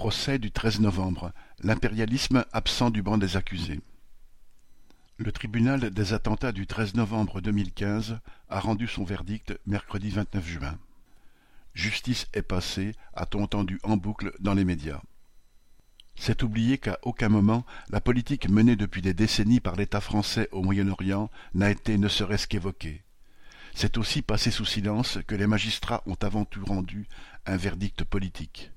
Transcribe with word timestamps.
Procès 0.00 0.38
du 0.38 0.50
13 0.50 0.80
novembre. 0.80 1.30
L'impérialisme 1.62 2.46
absent 2.54 2.88
du 2.88 3.02
banc 3.02 3.18
des 3.18 3.36
accusés. 3.36 3.80
Le 5.18 5.30
tribunal 5.30 5.90
des 5.90 6.14
attentats 6.14 6.52
du 6.52 6.66
13 6.66 6.94
novembre 6.94 7.42
2015 7.42 8.18
a 8.48 8.60
rendu 8.60 8.88
son 8.88 9.04
verdict 9.04 9.60
mercredi 9.66 10.08
29 10.08 10.48
juin. 10.48 10.78
Justice 11.74 12.28
est 12.32 12.40
passée, 12.40 12.94
a-t-on 13.12 13.42
entendu 13.42 13.78
en 13.82 13.98
boucle 13.98 14.32
dans 14.40 14.54
les 14.54 14.64
médias. 14.64 15.02
C'est 16.16 16.42
oublier 16.42 16.78
qu'à 16.78 16.98
aucun 17.02 17.28
moment 17.28 17.66
la 17.90 18.00
politique 18.00 18.48
menée 18.48 18.76
depuis 18.76 19.02
des 19.02 19.12
décennies 19.12 19.60
par 19.60 19.76
l'État 19.76 20.00
français 20.00 20.48
au 20.50 20.62
Moyen-Orient 20.62 21.30
n'a 21.52 21.70
été 21.70 21.98
ne 21.98 22.08
serait-ce 22.08 22.48
qu'évoquée. 22.48 23.04
C'est 23.74 23.98
aussi 23.98 24.22
passer 24.22 24.50
sous 24.50 24.64
silence 24.64 25.18
que 25.26 25.34
les 25.34 25.46
magistrats 25.46 26.02
ont 26.06 26.16
avant 26.22 26.46
tout 26.46 26.64
rendu 26.64 27.06
un 27.44 27.58
verdict 27.58 28.04
politique. 28.04 28.72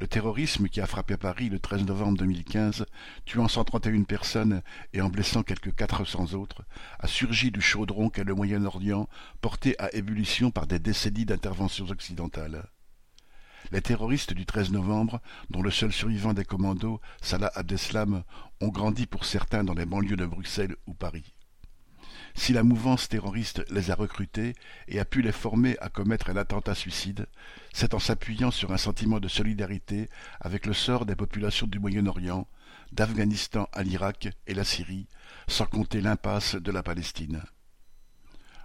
Le 0.00 0.08
terrorisme 0.08 0.66
qui 0.70 0.80
a 0.80 0.86
frappé 0.86 1.18
Paris 1.18 1.50
le 1.50 1.58
13 1.58 1.84
novembre 1.84 2.16
2015, 2.16 2.86
tuant 3.26 3.48
131 3.48 4.04
personnes 4.04 4.62
et 4.94 5.02
en 5.02 5.10
blessant 5.10 5.42
quelques 5.42 5.74
400 5.74 6.32
autres, 6.32 6.64
a 7.00 7.06
surgi 7.06 7.50
du 7.50 7.60
chaudron 7.60 8.08
qu'est 8.08 8.24
le 8.24 8.34
Moyen-Orient, 8.34 9.10
porté 9.42 9.78
à 9.78 9.94
ébullition 9.94 10.50
par 10.50 10.66
des 10.66 10.78
décennies 10.78 11.26
d'interventions 11.26 11.90
occidentales. 11.90 12.70
Les 13.72 13.82
terroristes 13.82 14.32
du 14.32 14.46
13 14.46 14.72
novembre, 14.72 15.20
dont 15.50 15.60
le 15.60 15.70
seul 15.70 15.92
survivant 15.92 16.32
des 16.32 16.46
commandos, 16.46 17.02
Salah 17.20 17.52
Abdeslam, 17.54 18.24
ont 18.62 18.68
grandi 18.68 19.04
pour 19.04 19.26
certains 19.26 19.64
dans 19.64 19.74
les 19.74 19.84
banlieues 19.84 20.16
de 20.16 20.24
Bruxelles 20.24 20.76
ou 20.86 20.94
Paris 20.94 21.34
si 22.34 22.52
la 22.52 22.62
mouvance 22.62 23.08
terroriste 23.08 23.64
les 23.70 23.90
a 23.90 23.94
recrutés 23.94 24.54
et 24.88 25.00
a 25.00 25.04
pu 25.04 25.22
les 25.22 25.32
former 25.32 25.76
à 25.80 25.88
commettre 25.88 26.30
un 26.30 26.36
attentat 26.36 26.74
suicide, 26.74 27.26
c'est 27.72 27.94
en 27.94 27.98
s'appuyant 27.98 28.50
sur 28.50 28.72
un 28.72 28.76
sentiment 28.76 29.20
de 29.20 29.28
solidarité 29.28 30.08
avec 30.40 30.66
le 30.66 30.72
sort 30.72 31.06
des 31.06 31.16
populations 31.16 31.66
du 31.66 31.78
Moyen-Orient, 31.78 32.46
d'Afghanistan 32.92 33.68
à 33.72 33.82
l'Irak 33.82 34.28
et 34.46 34.54
la 34.54 34.64
Syrie, 34.64 35.06
sans 35.48 35.66
compter 35.66 36.00
l'impasse 36.00 36.56
de 36.56 36.72
la 36.72 36.82
Palestine. 36.82 37.42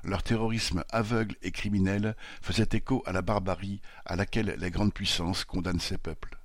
Leur 0.03 0.21
terrorisme 0.21 0.83
aveugle 0.89 1.35
et 1.41 1.51
criminel 1.51 2.15
faisait 2.41 2.69
écho 2.73 3.01
à 3.05 3.11
la 3.11 3.23
barbarie 3.23 3.81
à 4.05 4.15
laquelle 4.15 4.55
les 4.59 4.69
grandes 4.69 4.93
puissances 4.93 5.45
condamnent 5.45 5.79
ces 5.79 5.97
peuples. 5.97 6.37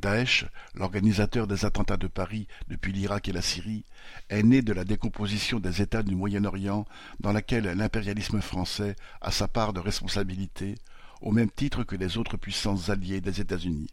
Daesh, 0.00 0.46
l'organisateur 0.74 1.46
des 1.46 1.64
attentats 1.64 1.96
de 1.96 2.06
Paris 2.06 2.46
depuis 2.68 2.92
l'Irak 2.92 3.28
et 3.28 3.32
la 3.32 3.42
Syrie, 3.42 3.84
est 4.28 4.42
né 4.42 4.62
de 4.62 4.72
la 4.72 4.84
décomposition 4.84 5.58
des 5.58 5.82
États 5.82 6.04
du 6.04 6.14
Moyen-Orient 6.14 6.84
dans 7.18 7.32
laquelle 7.32 7.64
l'impérialisme 7.64 8.40
français 8.40 8.94
a 9.20 9.32
sa 9.32 9.48
part 9.48 9.72
de 9.72 9.80
responsabilité, 9.80 10.76
au 11.20 11.32
même 11.32 11.50
titre 11.50 11.82
que 11.82 11.96
les 11.96 12.16
autres 12.16 12.36
puissances 12.36 12.90
alliées 12.90 13.20
des 13.20 13.40
États-Unis. 13.40 13.90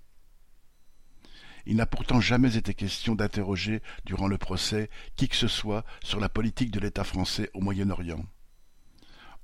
Il 1.65 1.77
n'a 1.77 1.87
pourtant 1.87 2.21
jamais 2.21 2.57
été 2.57 2.75
question 2.75 3.15
d'interroger, 3.15 3.81
durant 4.05 4.27
le 4.27 4.37
procès, 4.37 4.91
qui 5.15 5.27
que 5.27 5.35
ce 5.35 5.47
soit 5.47 5.83
sur 6.03 6.19
la 6.19 6.29
politique 6.29 6.69
de 6.69 6.79
l'État 6.79 7.03
français 7.03 7.49
au 7.55 7.61
Moyen-Orient. 7.61 8.23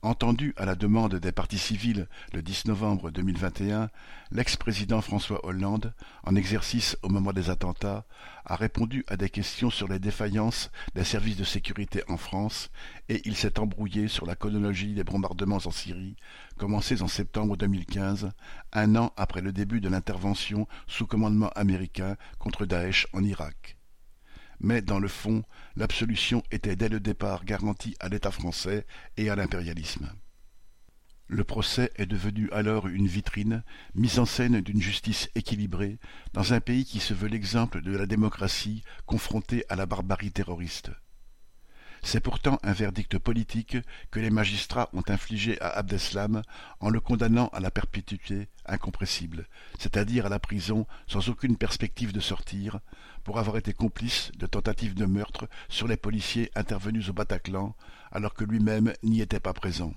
Entendu 0.03 0.55
à 0.57 0.65
la 0.65 0.73
demande 0.73 1.17
des 1.17 1.31
partis 1.31 1.59
civils 1.59 2.07
le 2.33 2.41
10 2.41 2.65
novembre 2.65 3.11
2021, 3.11 3.91
l'ex-président 4.31 4.99
François 4.99 5.45
Hollande, 5.45 5.93
en 6.23 6.35
exercice 6.35 6.97
au 7.03 7.09
moment 7.09 7.33
des 7.33 7.51
attentats, 7.51 8.05
a 8.43 8.55
répondu 8.55 9.05
à 9.07 9.15
des 9.15 9.29
questions 9.29 9.69
sur 9.69 9.87
les 9.87 9.99
défaillances 9.99 10.71
des 10.95 11.03
services 11.03 11.37
de 11.37 11.43
sécurité 11.43 12.01
en 12.07 12.17
France 12.17 12.71
et 13.09 13.21
il 13.25 13.35
s'est 13.35 13.59
embrouillé 13.59 14.07
sur 14.07 14.25
la 14.25 14.35
chronologie 14.35 14.95
des 14.95 15.03
bombardements 15.03 15.61
en 15.65 15.71
Syrie, 15.71 16.15
commencés 16.57 17.03
en 17.03 17.07
septembre 17.07 17.55
2015, 17.55 18.31
un 18.73 18.95
an 18.95 19.13
après 19.17 19.41
le 19.41 19.51
début 19.51 19.81
de 19.81 19.89
l'intervention 19.89 20.67
sous 20.87 21.05
commandement 21.05 21.49
américain 21.49 22.15
contre 22.39 22.65
Daesh 22.65 23.05
en 23.13 23.23
Irak 23.23 23.77
mais 24.61 24.81
dans 24.81 24.99
le 24.99 25.07
fond, 25.07 25.43
l'absolution 25.75 26.43
était 26.51 26.75
dès 26.75 26.89
le 26.89 26.99
départ 26.99 27.45
garantie 27.45 27.95
à 27.99 28.09
l'État 28.09 28.31
français 28.31 28.85
et 29.17 29.29
à 29.29 29.35
l'impérialisme. 29.35 30.09
Le 31.27 31.43
procès 31.43 31.91
est 31.95 32.05
devenu 32.05 32.49
alors 32.51 32.87
une 32.87 33.07
vitrine, 33.07 33.63
mise 33.95 34.19
en 34.19 34.25
scène 34.25 34.61
d'une 34.61 34.81
justice 34.81 35.29
équilibrée, 35.33 35.97
dans 36.33 36.53
un 36.53 36.59
pays 36.59 36.85
qui 36.85 36.99
se 36.99 37.13
veut 37.13 37.29
l'exemple 37.29 37.81
de 37.81 37.95
la 37.95 38.05
démocratie 38.05 38.83
confrontée 39.05 39.63
à 39.69 39.75
la 39.75 39.85
barbarie 39.85 40.31
terroriste. 40.31 40.91
C'est 42.03 42.19
pourtant 42.19 42.57
un 42.63 42.73
verdict 42.73 43.19
politique 43.19 43.77
que 44.09 44.19
les 44.19 44.31
magistrats 44.31 44.89
ont 44.93 45.03
infligé 45.07 45.61
à 45.61 45.69
Abdeslam 45.69 46.41
en 46.79 46.89
le 46.89 46.99
condamnant 46.99 47.47
à 47.49 47.59
la 47.59 47.69
perpétuité 47.69 48.49
incompressible, 48.65 49.47
c'est-à-dire 49.77 50.25
à 50.25 50.29
la 50.29 50.39
prison 50.39 50.87
sans 51.07 51.29
aucune 51.29 51.57
perspective 51.57 52.11
de 52.11 52.19
sortir, 52.19 52.79
pour 53.23 53.37
avoir 53.37 53.57
été 53.57 53.71
complice 53.73 54.31
de 54.37 54.47
tentatives 54.47 54.95
de 54.95 55.05
meurtre 55.05 55.47
sur 55.69 55.87
les 55.87 55.97
policiers 55.97 56.49
intervenus 56.55 57.09
au 57.09 57.13
Bataclan, 57.13 57.75
alors 58.11 58.33
que 58.33 58.43
lui-même 58.43 58.93
n'y 59.03 59.21
était 59.21 59.39
pas 59.39 59.53
présent. 59.53 59.93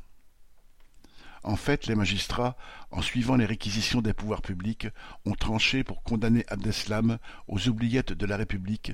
En 1.42 1.56
fait, 1.56 1.86
les 1.86 1.94
magistrats, 1.94 2.56
en 2.90 3.02
suivant 3.02 3.36
les 3.36 3.44
réquisitions 3.44 4.00
des 4.00 4.14
pouvoirs 4.14 4.40
publics, 4.40 4.88
ont 5.26 5.34
tranché 5.34 5.84
pour 5.84 6.02
condamner 6.02 6.44
Abdeslam 6.48 7.18
aux 7.48 7.68
oubliettes 7.68 8.14
de 8.14 8.26
la 8.26 8.38
République, 8.38 8.92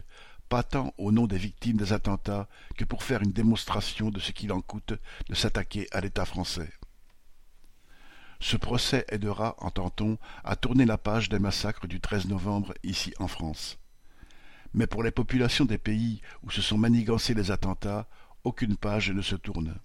pas 0.50 0.64
tant 0.64 0.92
au 0.98 1.12
nom 1.12 1.28
des 1.28 1.38
victimes 1.38 1.76
des 1.76 1.92
attentats 1.92 2.48
que 2.76 2.84
pour 2.84 3.04
faire 3.04 3.22
une 3.22 3.30
démonstration 3.32 4.10
de 4.10 4.18
ce 4.18 4.32
qu'il 4.32 4.52
en 4.52 4.60
coûte 4.60 4.94
de 5.28 5.34
s'attaquer 5.34 5.86
à 5.92 6.00
l'État 6.00 6.24
français. 6.24 6.72
Ce 8.40 8.56
procès 8.56 9.04
aidera, 9.08 9.54
entend-on, 9.58 10.18
à 10.42 10.56
tourner 10.56 10.86
la 10.86 10.98
page 10.98 11.28
des 11.28 11.38
massacres 11.38 11.86
du 11.86 12.00
13 12.00 12.26
novembre 12.26 12.74
ici 12.82 13.14
en 13.20 13.28
France. 13.28 13.78
Mais 14.74 14.88
pour 14.88 15.04
les 15.04 15.12
populations 15.12 15.66
des 15.66 15.78
pays 15.78 16.20
où 16.42 16.50
se 16.50 16.62
sont 16.62 16.78
manigancés 16.78 17.34
les 17.34 17.52
attentats, 17.52 18.08
aucune 18.42 18.76
page 18.76 19.12
ne 19.12 19.22
se 19.22 19.36
tourne. 19.36 19.76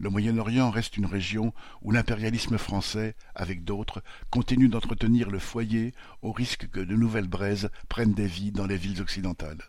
Le 0.00 0.08
Moyen-Orient 0.08 0.70
reste 0.70 0.96
une 0.96 1.04
région 1.04 1.52
où 1.82 1.92
l'impérialisme 1.92 2.56
français, 2.56 3.14
avec 3.34 3.64
d'autres, 3.64 4.02
continue 4.30 4.68
d'entretenir 4.68 5.30
le 5.30 5.38
foyer 5.38 5.92
au 6.22 6.32
risque 6.32 6.70
que 6.70 6.80
de 6.80 6.96
nouvelles 6.96 7.28
braises 7.28 7.68
prennent 7.90 8.14
des 8.14 8.26
vies 8.26 8.50
dans 8.50 8.66
les 8.66 8.78
villes 8.78 9.02
occidentales. 9.02 9.62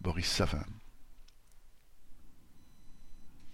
Boris 0.00 0.30
Savin 0.30 0.64